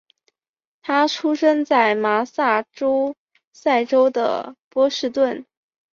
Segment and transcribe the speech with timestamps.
[0.81, 3.15] 他出生在麻萨诸
[3.53, 5.45] 塞州的波士顿。